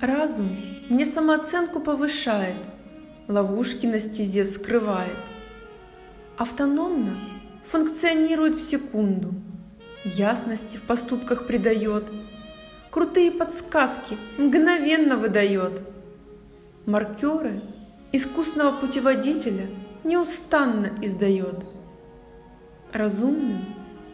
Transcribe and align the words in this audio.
Разум 0.00 0.48
мне 0.88 1.04
самооценку 1.04 1.80
повышает, 1.80 2.56
ловушки 3.28 3.84
на 3.84 4.00
стезе 4.00 4.44
вскрывает. 4.44 5.18
Автономно 6.38 7.14
функционирует 7.62 8.56
в 8.56 8.60
секунду, 8.60 9.34
ясности 10.04 10.78
в 10.78 10.82
поступках 10.82 11.46
придает, 11.46 12.04
крутые 12.90 13.30
подсказки 13.30 14.16
мгновенно 14.38 15.18
выдает. 15.18 15.82
Маркеры 16.86 17.60
искусного 18.12 18.72
путеводителя 18.72 19.66
неустанно 20.04 20.90
издает. 21.02 21.66
Разумным 22.94 23.58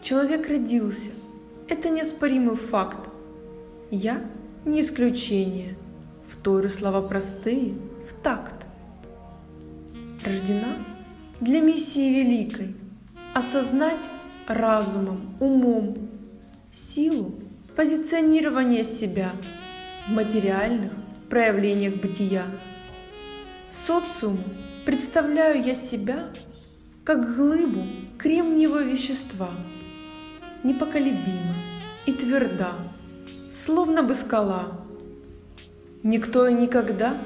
человек 0.00 0.48
родился, 0.48 1.10
это 1.68 1.90
неоспоримый 1.90 2.56
факт. 2.56 3.10
Я 3.90 4.22
не 4.64 4.80
исключение. 4.80 5.76
В 6.28 6.36
Тору 6.36 6.68
слова 6.68 7.02
простые, 7.02 7.74
в 8.08 8.12
такт. 8.22 8.54
Рождена 10.24 10.76
для 11.40 11.60
миссии 11.60 12.22
великой 12.22 12.76
осознать 13.34 14.08
разумом, 14.46 15.34
умом 15.40 15.96
силу 16.72 17.34
позиционирования 17.76 18.84
себя 18.84 19.32
в 20.06 20.12
материальных 20.12 20.92
проявлениях 21.28 21.94
бытия. 21.94 22.44
Социуму 23.72 24.44
представляю 24.84 25.64
я 25.64 25.74
себя 25.74 26.28
как 27.04 27.34
глыбу 27.36 27.86
кремниевого 28.18 28.82
вещества, 28.82 29.50
непоколебима 30.62 31.54
и 32.06 32.12
тверда, 32.12 32.74
словно 33.52 34.02
бы 34.02 34.14
скала. 34.14 34.66
Никто 36.02 36.46
и 36.46 36.54
никогда 36.54 37.16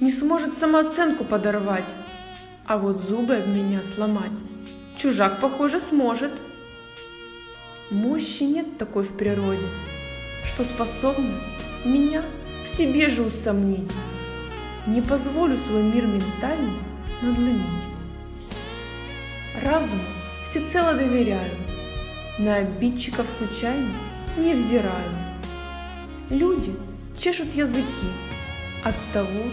не 0.00 0.10
сможет 0.10 0.58
самооценку 0.58 1.24
подорвать, 1.24 1.84
а 2.64 2.78
вот 2.78 3.00
зубы 3.00 3.36
об 3.36 3.48
меня 3.48 3.80
сломать 3.82 4.32
чужак, 4.96 5.40
похоже, 5.40 5.80
сможет. 5.80 6.32
Мощи 7.90 8.42
нет 8.42 8.78
такой 8.78 9.04
в 9.04 9.16
природе, 9.16 9.66
что 10.44 10.64
способна 10.64 11.34
меня 11.84 12.22
в 12.64 12.68
себе 12.68 13.08
же 13.08 13.22
усомнить. 13.22 13.90
Не 14.86 15.02
позволю 15.02 15.56
свой 15.58 15.82
мир 15.82 16.06
ментально 16.06 16.72
надломить. 17.22 17.62
Разуму 19.62 20.02
всецело 20.44 20.94
доверяю, 20.94 21.50
на 22.38 22.56
обидчиков 22.56 23.26
случайно 23.28 23.88
не 24.36 24.54
взираю. 24.54 25.25
Люди 26.30 26.74
чешут 27.16 27.54
языки, 27.54 28.08
от 28.82 28.96
того 29.12 29.44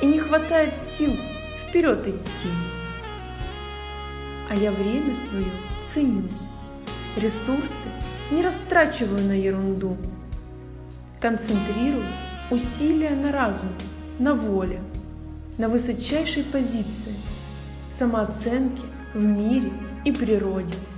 и 0.00 0.06
не 0.06 0.18
хватает 0.18 0.72
сил 0.82 1.14
вперед 1.58 2.08
идти. 2.08 2.48
А 4.48 4.54
я 4.54 4.70
время 4.70 5.14
свое 5.14 5.52
ценю, 5.86 6.26
ресурсы 7.18 7.88
не 8.30 8.42
растрачиваю 8.42 9.22
на 9.24 9.32
ерунду, 9.32 9.98
концентрирую 11.20 12.06
усилия 12.50 13.10
на 13.10 13.30
разум, 13.30 13.68
на 14.18 14.34
воле, 14.34 14.80
на 15.58 15.68
высочайшей 15.68 16.44
позиции, 16.44 17.14
самооценке 17.92 18.84
в 19.12 19.22
мире 19.22 19.70
и 20.06 20.12
природе– 20.12 20.74